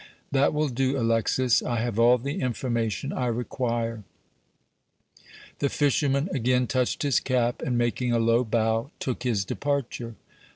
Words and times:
"That 0.31 0.51
will 0.51 0.69
do, 0.69 0.97
Alexis; 0.97 1.61
I 1.61 1.77
have 1.81 1.99
all 1.99 2.17
the 2.17 2.41
information 2.41 3.13
I 3.13 3.27
require." 3.27 4.03
The 5.59 5.69
fisherman 5.69 6.27
again 6.33 6.65
touched 6.65 7.03
his 7.03 7.19
cap, 7.19 7.61
and, 7.61 7.77
making 7.77 8.11
a 8.11 8.17
low 8.17 8.43
bow, 8.43 8.89
took 8.99 9.21
his 9.21 9.45
departure. 9.45 10.15